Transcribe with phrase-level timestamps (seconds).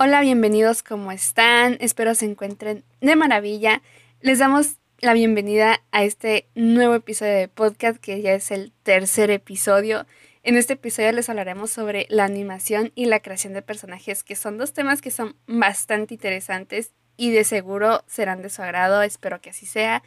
[0.00, 1.76] Hola, bienvenidos, ¿cómo están?
[1.80, 3.82] Espero se encuentren de maravilla.
[4.20, 9.32] Les damos la bienvenida a este nuevo episodio de podcast que ya es el tercer
[9.32, 10.06] episodio.
[10.44, 14.56] En este episodio les hablaremos sobre la animación y la creación de personajes, que son
[14.56, 19.02] dos temas que son bastante interesantes y de seguro serán de su agrado.
[19.02, 20.04] Espero que así sea.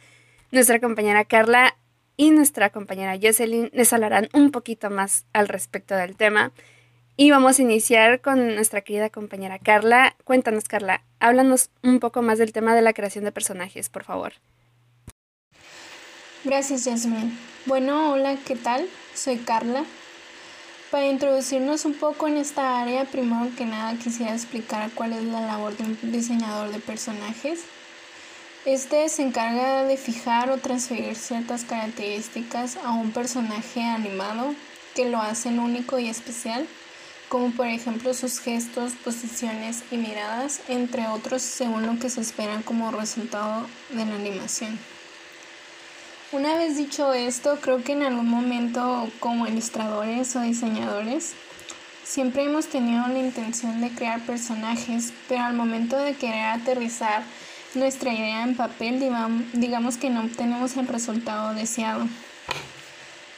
[0.52, 1.76] Nuestra compañera Carla
[2.16, 6.50] y nuestra compañera Jocelyn les hablarán un poquito más al respecto del tema.
[7.16, 10.16] Y vamos a iniciar con nuestra querida compañera Carla.
[10.24, 14.32] Cuéntanos, Carla, háblanos un poco más del tema de la creación de personajes, por favor.
[16.44, 17.32] Gracias, Jasmine.
[17.66, 18.88] Bueno, hola, ¿qué tal?
[19.14, 19.84] Soy Carla.
[20.90, 25.40] Para introducirnos un poco en esta área, primero que nada quisiera explicar cuál es la
[25.42, 27.64] labor de un diseñador de personajes.
[28.64, 34.54] Este se encarga de fijar o transferir ciertas características a un personaje animado
[34.94, 36.66] que lo hacen único y especial
[37.32, 42.60] como por ejemplo sus gestos, posiciones y miradas, entre otros según lo que se espera
[42.62, 44.78] como resultado de la animación.
[46.30, 51.32] Una vez dicho esto, creo que en algún momento como ilustradores o diseñadores,
[52.04, 57.22] siempre hemos tenido la intención de crear personajes, pero al momento de querer aterrizar
[57.72, 59.00] nuestra idea en papel,
[59.54, 62.06] digamos que no obtenemos el resultado deseado.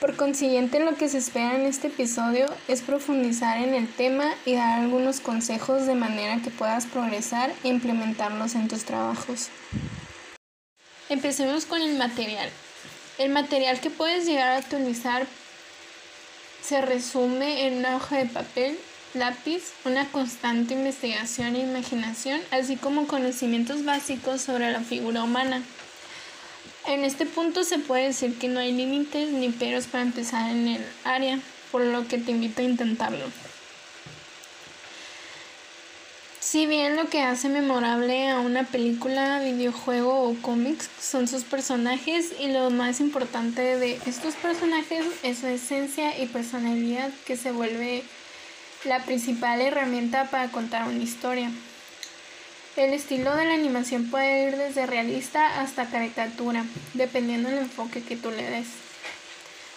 [0.05, 4.55] Por consiguiente, lo que se espera en este episodio es profundizar en el tema y
[4.55, 9.48] dar algunos consejos de manera que puedas progresar e implementarlos en tus trabajos.
[11.08, 12.50] Empecemos con el material.
[13.16, 15.27] El material que puedes llegar a utilizar
[16.62, 18.78] se resume en una hoja de papel,
[19.14, 25.62] lápiz, una constante investigación e imaginación, así como conocimientos básicos sobre la figura humana.
[26.87, 30.69] En este punto se puede decir que no hay límites ni peros para empezar en
[30.69, 31.41] el área,
[31.73, 33.25] por lo que te invito a intentarlo.
[36.41, 42.33] Si bien lo que hace memorable a una película, videojuego o cómics son sus personajes
[42.39, 48.05] y lo más importante de estos personajes es su esencia y personalidad que se vuelve
[48.84, 51.50] la principal herramienta para contar una historia.
[52.77, 56.65] El estilo de la animación puede ir desde realista hasta caricatura,
[56.95, 58.67] dependiendo del enfoque que tú le des.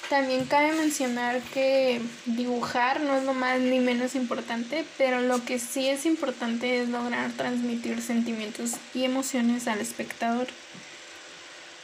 [0.09, 5.59] También cabe mencionar que dibujar no es lo más ni menos importante, pero lo que
[5.59, 10.47] sí es importante es lograr transmitir sentimientos y emociones al espectador.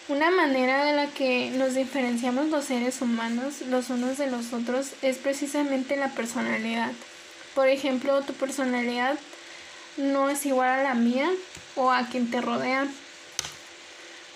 [0.08, 4.94] Una manera de la que nos diferenciamos los seres humanos los unos de los otros
[5.02, 6.92] es precisamente la personalidad.
[7.54, 9.20] Por ejemplo, tu personalidad
[9.98, 11.30] no es igual a la mía
[11.76, 12.88] o a quien te rodea.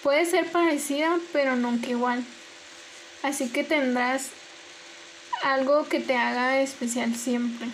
[0.03, 2.23] Puede ser parecida, pero nunca igual.
[3.23, 4.27] Así que tendrás
[5.43, 7.67] algo que te haga especial siempre.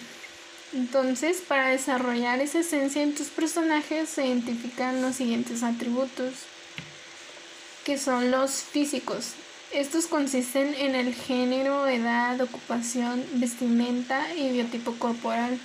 [0.74, 6.34] Entonces, para desarrollar esa esencia en tus personajes se identifican los siguientes atributos,
[7.84, 9.34] que son los físicos.
[9.72, 15.60] Estos consisten en el género, edad, ocupación, vestimenta y biotipo corporal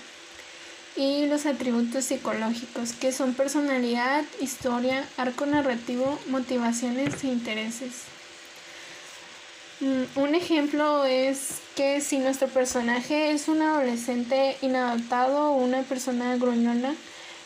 [0.98, 8.02] y los atributos psicológicos, que son personalidad, historia, arco narrativo, motivaciones e intereses.
[9.78, 16.36] Mm, un ejemplo es que si nuestro personaje es un adolescente inadaptado o una persona
[16.36, 16.96] gruñona,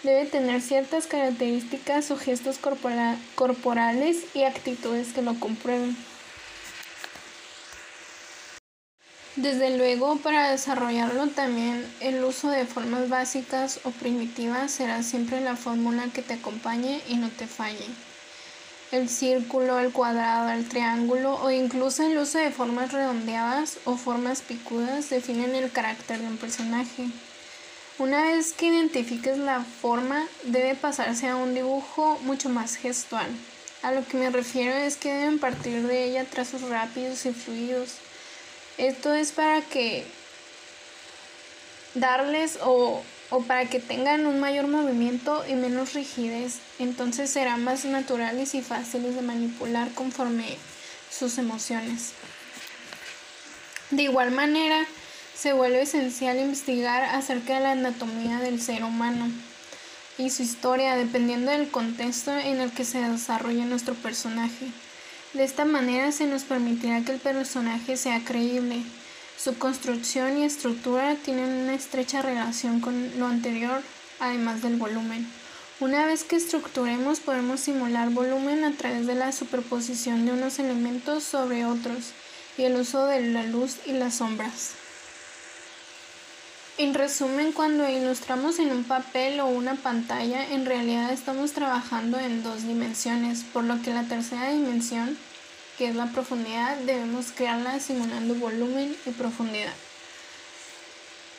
[0.03, 2.59] debe tener ciertas características o gestos
[3.35, 5.95] corporales y actitudes que lo comprueben.
[9.37, 15.57] Desde luego, para desarrollarlo también el uso de formas básicas o primitivas será siempre la
[15.57, 17.87] fórmula que te acompañe y no te falle.
[18.91, 24.43] El círculo, el cuadrado, el triángulo o incluso el uso de formas redondeadas o formas
[24.43, 27.07] picudas definen el carácter de un personaje.
[27.99, 33.29] Una vez que identifiques la forma, debe pasarse a un dibujo mucho más gestual.
[33.83, 37.97] A lo que me refiero es que deben partir de ella trazos rápidos y fluidos
[38.79, 40.05] esto es para que
[41.95, 43.03] darles o,
[43.47, 46.59] para que tengan un mayor movimiento y menos rigidez.
[46.79, 50.57] Entonces serán más naturales y fáciles de manipular conforme
[51.11, 52.13] sus emociones.
[53.91, 54.87] De igual manera,
[55.35, 59.31] se vuelve esencial investigar acerca de la anatomía del ser humano
[60.19, 64.69] y su historia dependiendo del contexto en el que se desarrolla nuestro personaje.
[65.35, 68.83] De esta manera se nos permitirá que el personaje sea creíble.
[69.39, 73.81] Su construcción y estructura tienen una estrecha relación con lo anterior,
[74.21, 75.27] además del volumen.
[75.81, 81.25] Una vez que estructuremos podemos simular volumen a través de la superposición de unos elementos
[81.25, 82.13] sobre otros
[82.59, 84.82] y el uso de la luz y las sombras.
[86.83, 92.43] En resumen, cuando ilustramos en un papel o una pantalla, en realidad estamos trabajando en
[92.43, 95.17] dos dimensiones, por lo que la tercera dimensión,
[95.79, 99.73] que es la profundidad, debemos crearla simulando volumen y profundidad.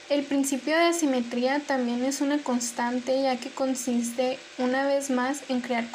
[0.07, 5.59] El principio de asimetría también es una constante ya que consiste una vez más en
[5.59, 5.89] crear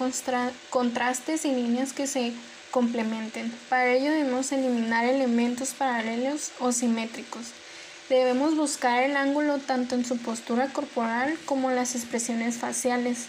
[0.69, 2.35] contrastes y líneas que se
[2.71, 3.51] complementen.
[3.71, 7.47] Para ello debemos eliminar elementos paralelos o simétricos.
[8.09, 13.27] Debemos buscar el ángulo tanto en su postura corporal como en las expresiones faciales.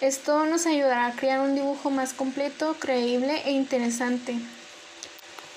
[0.00, 4.38] Esto nos ayudará a crear un dibujo más completo, creíble e interesante.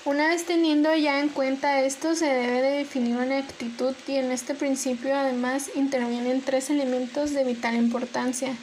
[0.04, 4.30] Una vez teniendo ya en cuenta esto, se debe de definir una actitud y en
[4.30, 8.54] este principio además intervienen tres elementos de vital importancia,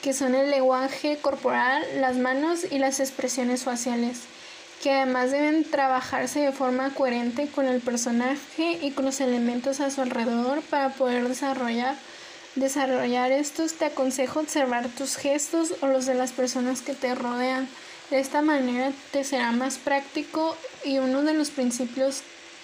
[0.00, 4.20] que son el lenguaje corporal, las manos y las expresiones faciales
[4.82, 9.90] que además deben trabajarse de forma coherente con el personaje y con los elementos a
[9.90, 11.96] su alrededor para poder desarrollar
[12.56, 17.68] desarrollar estos te aconsejo observar tus gestos o los de las personas que te rodean.
[18.10, 22.22] De esta manera te será más práctico y uno de los principios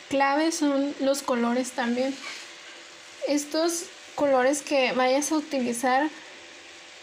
[0.08, 2.14] claves son los colores también.
[3.28, 3.84] Estos
[4.14, 6.08] colores que vayas a utilizar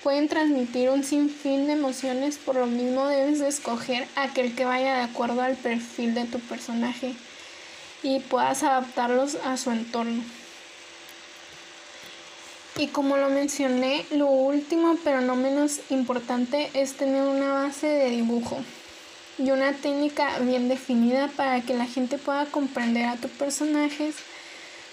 [0.04, 4.98] pueden transmitir un sinfín de emociones, por lo mismo debes de escoger aquel que vaya
[4.98, 7.14] de acuerdo al perfil de tu personaje
[8.02, 10.24] y puedas adaptarlos a su entorno.
[12.78, 18.10] Y como lo mencioné, lo último pero no menos importante es tener una base de
[18.10, 18.58] dibujo
[19.38, 24.16] y una técnica bien definida para que la gente pueda comprender a tus personajes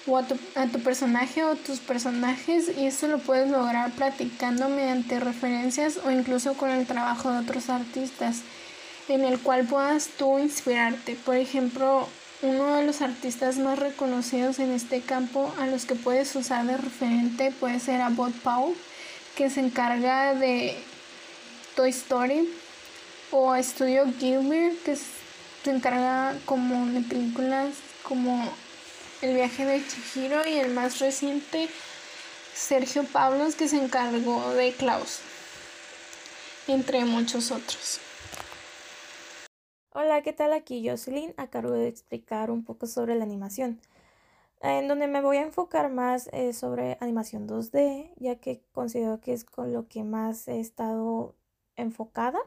[0.06, 0.36] o a tu,
[0.80, 6.70] personaje o tus personajes y eso lo puedes lograr platicando mediante referencias o incluso con
[6.70, 8.42] el trabajo de otros artistas
[9.08, 11.16] en el cual puedas tú inspirarte.
[11.16, 12.08] Por ejemplo,
[12.42, 16.76] uno de los artistas más reconocidos en este campo a los que puedes usar de
[16.76, 18.74] referente puede ser a Bob Paul,
[19.36, 20.76] que se encarga de
[21.74, 22.48] Toy Story,
[23.30, 28.48] o a Studio Ghibli, que se encarga como de películas como
[29.22, 31.68] el viaje de Chihiro y el más reciente,
[32.52, 35.20] Sergio Pablos, que se encargó de Klaus,
[36.68, 38.00] entre muchos otros.
[39.92, 40.52] Hola, ¿qué tal?
[40.52, 43.80] Aquí Jocelyn, a cargo de explicar un poco sobre la animación,
[44.60, 49.32] en donde me voy a enfocar más eh, sobre animación 2D, ya que considero que
[49.32, 51.34] es con lo que más he estado
[51.76, 52.38] enfocada.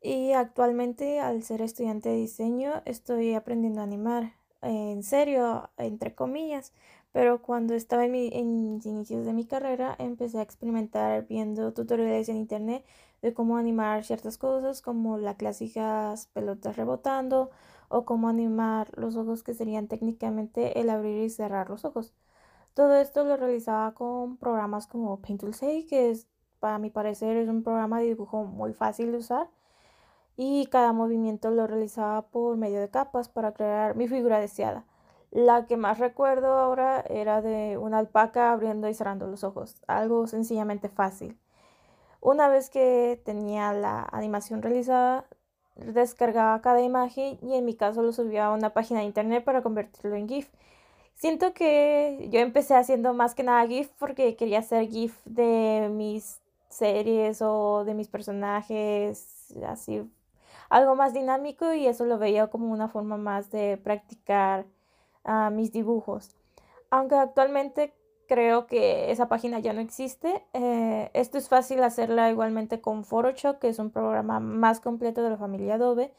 [0.00, 4.34] Y actualmente, al ser estudiante de diseño, estoy aprendiendo a animar
[4.64, 6.72] en serio, entre comillas,
[7.12, 12.28] pero cuando estaba en, mi, mis inicios de mi carrera empecé a experimentar viendo tutoriales
[12.28, 12.84] en internet
[13.22, 17.50] de cómo animar ciertas cosas como las clásicas pelotas rebotando
[17.88, 22.12] o cómo animar los ojos que serían técnicamente el abrir y cerrar los ojos.
[22.74, 26.26] Todo esto lo realizaba con programas como Paintool 6, que es,
[26.58, 29.48] para mi parecer es un programa de dibujo muy fácil de usar
[30.36, 34.84] y cada movimiento lo realizaba por medio de capas para crear mi figura deseada.
[35.30, 40.26] La que más recuerdo ahora era de una alpaca abriendo y cerrando los ojos, algo
[40.26, 41.38] sencillamente fácil.
[42.20, 45.26] Una vez que tenía la animación realizada,
[45.76, 49.62] descargaba cada imagen y en mi caso lo subía a una página de internet para
[49.62, 50.48] convertirlo en GIF.
[51.16, 56.40] Siento que yo empecé haciendo más que nada GIF porque quería hacer GIF de mis
[56.68, 60.08] series o de mis personajes, así
[60.68, 64.66] algo más dinámico y eso lo veía como una forma más de practicar
[65.24, 66.36] ah, mis dibujos.
[66.90, 67.94] Aunque actualmente
[68.26, 73.58] creo que esa página ya no existe, eh, esto es fácil hacerla igualmente con Photoshop,
[73.58, 76.12] que es un programa más completo de la familia Adobe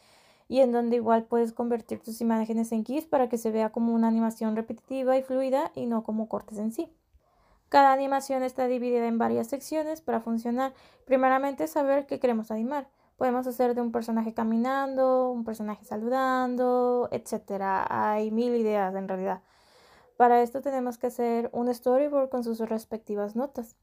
[0.48, 3.94] y en donde igual puedes convertir tus imágenes en GIFs para que se vea como
[3.94, 6.92] una animación repetitiva y fluida y no como cortes en sí.
[7.70, 10.74] Cada animación está dividida en varias secciones para funcionar.
[11.06, 12.88] Primeramente saber qué queremos animar.
[13.18, 17.86] Podemos hacer de un personaje caminando, un personaje saludando, etc.
[17.90, 19.42] Hay mil ideas en realidad.
[20.18, 23.76] Para esto tenemos que hacer un storyboard con sus respectivas notas.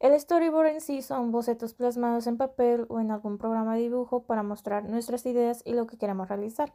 [0.00, 4.24] El storyboard en sí son bocetos plasmados en papel o en algún programa de dibujo
[4.24, 6.72] para mostrar nuestras ideas y lo que queremos realizar.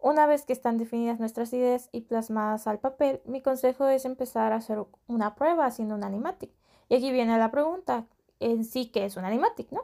[0.00, 4.52] Una vez que están definidas nuestras ideas y plasmadas al papel, mi consejo es empezar
[4.52, 6.50] a hacer una prueba haciendo un animatic.
[6.88, 8.04] Y aquí viene la pregunta,
[8.40, 9.82] en sí, ¿qué es un animatic, no?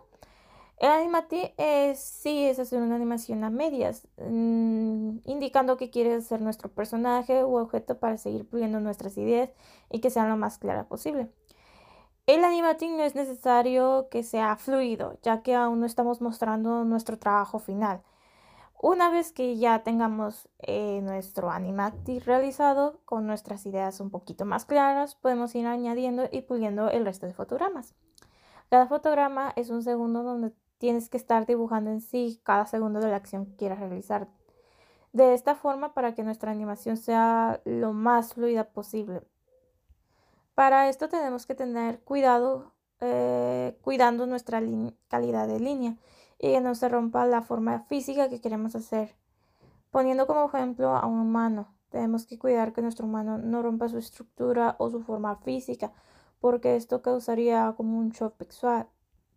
[0.80, 6.40] El animati eh, sí es hacer una animación a medias, mm, indicando que quiere ser
[6.40, 9.50] nuestro personaje u objeto para seguir puliendo nuestras ideas
[9.90, 11.30] y que sean lo más clara posible.
[12.26, 17.18] El animating no es necesario que sea fluido, ya que aún no estamos mostrando nuestro
[17.18, 18.02] trabajo final.
[18.80, 24.64] Una vez que ya tengamos eh, nuestro animatic realizado con nuestras ideas un poquito más
[24.64, 27.94] claras, podemos ir añadiendo y puliendo el resto de fotogramas.
[28.70, 33.10] Cada fotograma es un segundo donde tienes que estar dibujando en sí cada segundo de
[33.10, 34.28] la acción que quieras realizar.
[35.12, 39.22] De esta forma para que nuestra animación sea lo más fluida posible.
[40.54, 44.62] Para esto tenemos que tener cuidado eh, cuidando nuestra
[45.08, 45.96] calidad de línea
[46.38, 49.14] y que no se rompa la forma física que queremos hacer.
[49.90, 53.98] Poniendo como ejemplo a un humano, tenemos que cuidar que nuestro humano no rompa su
[53.98, 55.92] estructura o su forma física,
[56.40, 58.88] porque esto causaría como un shock visual.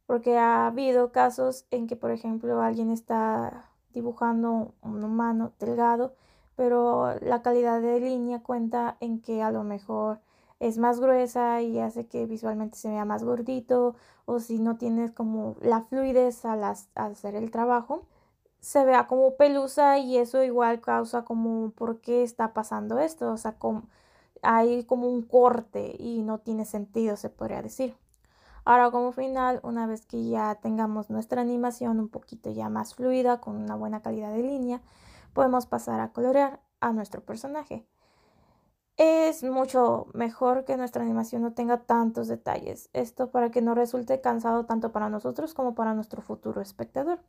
[0.05, 6.15] Porque ha habido casos en que, por ejemplo, alguien está dibujando un humano delgado,
[6.55, 10.19] pero la calidad de línea cuenta en que a lo mejor
[10.59, 13.95] es más gruesa y hace que visualmente se vea más gordito
[14.25, 18.05] o si no tienes como la fluidez al, hacer el trabajo,
[18.61, 23.37] se vea como pelusa y eso igual causa como por qué está pasando esto, o
[23.37, 23.57] sea,
[24.41, 27.95] hay como un corte y no tiene sentido, se podría decir.
[28.65, 33.41] Ahora como final, una vez que ya tengamos nuestra animación un poquito ya más fluida,
[33.41, 34.81] con una buena calidad de línea,
[35.33, 37.85] podemos pasar a colorear a nuestro personaje.
[38.95, 42.89] Es mucho mejor que nuestra animación no tenga tantos detalles.
[42.93, 47.19] Esto para que no resulte cansado tanto para nosotros como para nuestro futuro espectador.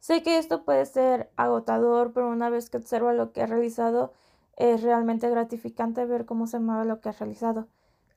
[0.00, 4.12] Sé que esto puede ser agotador, pero una vez que observa lo que ha realizado,
[4.56, 7.68] es realmente gratificante ver cómo se mueve lo que ha realizado.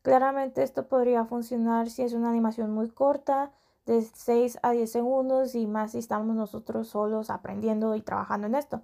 [0.01, 3.51] Claramente esto podría funcionar si es una animación muy corta,
[3.85, 8.55] de 6 a 10 segundos y más si estamos nosotros solos aprendiendo y trabajando en
[8.55, 8.81] esto.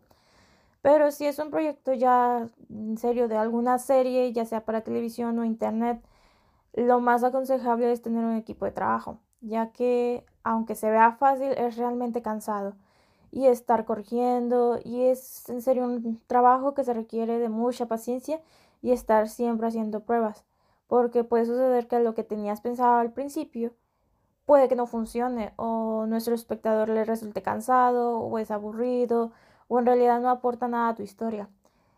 [0.81, 5.37] Pero si es un proyecto ya en serio de alguna serie, ya sea para televisión
[5.39, 6.01] o internet,
[6.73, 11.51] lo más aconsejable es tener un equipo de trabajo, ya que aunque se vea fácil,
[11.51, 12.75] es realmente cansado
[13.31, 18.41] y estar corrigiendo y es en serio un trabajo que se requiere de mucha paciencia
[18.81, 20.45] y estar siempre haciendo pruebas,
[20.87, 23.73] porque puede suceder que lo que tenías pensado al principio
[24.47, 29.31] puede que no funcione o nuestro espectador le resulte cansado o es aburrido
[29.67, 31.49] o en realidad no aporta nada a tu historia.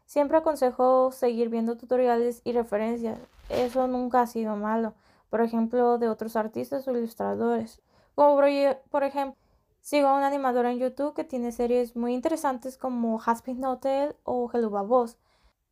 [0.05, 3.19] Siempre aconsejo seguir viendo tutoriales y referencias.
[3.49, 4.95] Eso nunca ha sido malo.
[5.29, 7.79] Por ejemplo, de otros artistas o ilustradores.
[8.15, 8.41] Como
[8.89, 9.37] por ejemplo,
[9.81, 14.49] sigo a una animadora en YouTube que tiene series muy interesantes como Haspin Hotel o
[14.51, 15.19] Hello Babos.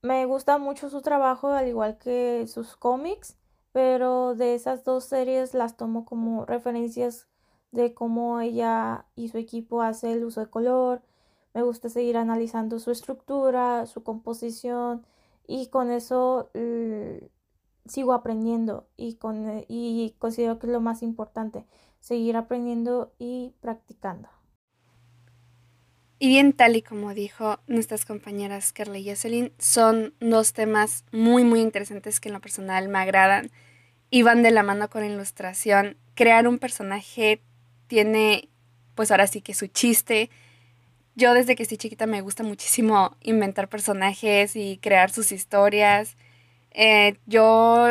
[0.08, 3.36] Me gusta mucho su trabajo, al igual que sus cómics,
[3.74, 7.28] pero de esas dos series las tomo como referencias
[7.74, 11.02] de cómo ella y su equipo hace el uso de color,
[11.54, 15.06] me gusta seguir analizando su estructura, su composición
[15.46, 16.52] y con eso
[17.86, 21.66] sigo aprendiendo y, con, y considero que es lo más importante,
[22.00, 24.30] seguir aprendiendo y practicando.
[26.20, 31.44] Y bien, tal y como dijo nuestras compañeras Carla y Jocelyn, son dos temas muy,
[31.44, 33.52] muy interesantes que en lo personal me agradan
[34.10, 35.96] y van de la mano con la ilustración.
[36.16, 37.42] Crear un personaje
[37.86, 38.50] tiene,
[38.96, 40.32] pues ahora sí que su chiste,
[41.16, 46.18] yo desde que estoy chiquita me gusta muchísimo inventar personajes y crear sus historias.
[46.72, 47.90] Eh, yo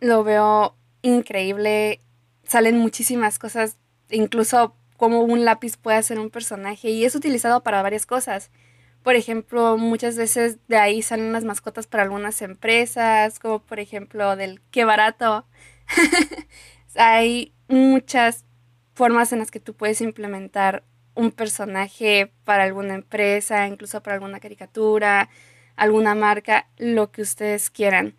[0.00, 2.00] lo veo increíble.
[2.44, 3.76] Salen muchísimas cosas,
[4.10, 8.50] incluso como un lápiz puede hacer un personaje y es utilizado para varias cosas.
[9.02, 14.36] Por ejemplo, muchas veces de ahí salen las mascotas para algunas empresas, como por ejemplo
[14.36, 15.46] del qué barato.
[16.96, 18.44] Hay muchas
[18.94, 20.82] formas en las que tú puedes implementar
[21.14, 25.30] un personaje para alguna empresa, incluso para alguna caricatura,
[25.76, 28.16] alguna marca, lo que ustedes quieran.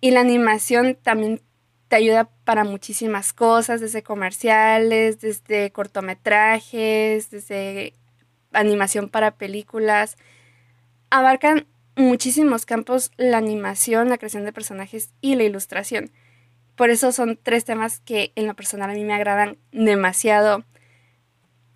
[0.00, 1.42] Y la animación también
[1.88, 7.94] te ayuda para muchísimas cosas, desde comerciales, desde cortometrajes, desde
[8.52, 10.16] animación para películas.
[11.10, 16.10] Abarcan muchísimos campos la animación, la creación de personajes y la ilustración.
[16.74, 20.64] Por eso son tres temas que en lo personal a mí me agradan demasiado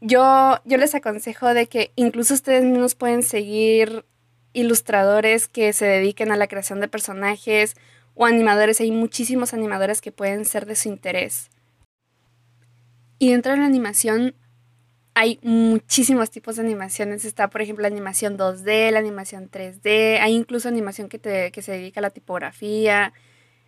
[0.01, 4.07] yo, yo les aconsejo de que incluso ustedes mismos pueden seguir
[4.53, 7.77] ilustradores que se dediquen a la creación de personajes
[8.21, 8.83] o animadores.
[8.83, 11.49] Hay muchísimos animadores que pueden ser de su interés.
[13.19, 14.35] Y dentro de la animación
[15.15, 17.25] hay muchísimos tipos de animaciones.
[17.25, 21.19] Está, por ejemplo, la animación 2D, la animación 3D, hay incluso animación que,
[21.51, 23.15] que se dedica a la tipografía,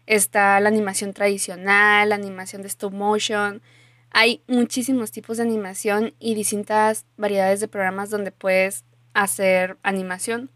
[0.05, 3.63] está la animación tradicional, la animación de stop motion.
[4.11, 10.51] Hay muchísimos tipos de animación y distintas variedades de programas donde puedes hacer animación.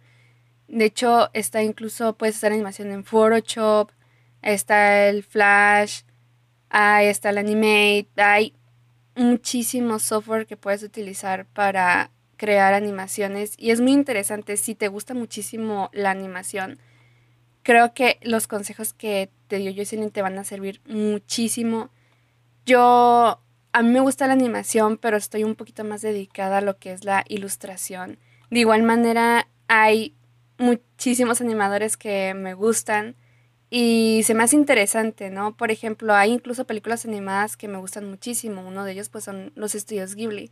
[0.69, 3.91] De hecho, está incluso, puedes hacer animación en Photoshop,
[4.43, 6.03] está el Flash,
[6.71, 8.55] ahí está el Animate, hay
[9.15, 15.15] muchísimo software que puedes utilizar para crear animaciones y es muy interesante si te gusta
[15.15, 16.79] muchísimo la animación.
[17.63, 21.91] Creo que los consejos que te dio Jocelyn te van a servir muchísimo.
[22.65, 23.41] Yo,
[23.73, 26.93] a mí me gusta la animación, pero estoy un poquito más dedicada a lo que
[26.93, 28.19] es la ilustración.
[28.51, 30.16] De igual manera, hay
[30.59, 33.17] muchísimos animadores que me gustan
[33.71, 35.57] y se me hace interesante, ¿no?
[35.57, 38.63] Por ejemplo, hay incluso películas animadas que me gustan muchísimo.
[38.67, 40.51] Uno de ellos pues son los estudios Ghibli,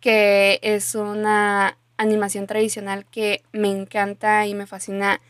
[0.00, 5.20] que es una animación tradicional que me encanta y me fascina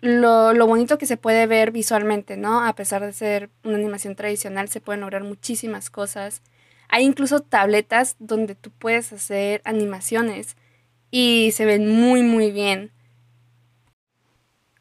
[0.00, 2.64] lo, lo, bonito que se puede ver visualmente, ¿no?
[2.64, 6.42] A pesar de ser una animación tradicional, se pueden lograr muchísimas cosas.
[6.88, 10.56] Hay incluso tabletas donde tú puedes hacer animaciones
[11.10, 12.90] y se ven muy, muy bien.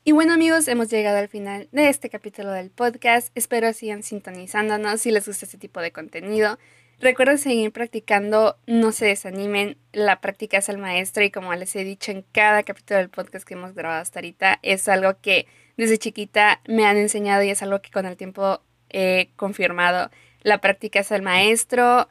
[0.04, 3.30] Y bueno amigos, hemos llegado al final de este capítulo del podcast.
[3.36, 6.58] Espero sigan sintonizándonos si les gusta este tipo de contenido.
[7.00, 11.84] Recuerden seguir practicando, no se desanimen, la práctica es el maestro y como les he
[11.84, 15.46] dicho en cada capítulo del podcast que hemos grabado hasta ahorita, es algo que
[15.78, 20.10] desde chiquita me han enseñado y es algo que con el tiempo he confirmado.
[20.42, 22.10] La práctica es el maestro,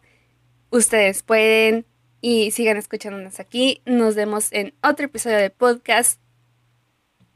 [0.71, 1.87] ustedes pueden
[2.21, 3.83] y sigan escuchándonos aquí.
[3.85, 6.20] Nos vemos en otro episodio del podcast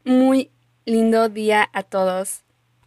[0.04, 0.50] muy
[0.84, 2.43] lindo día a todos.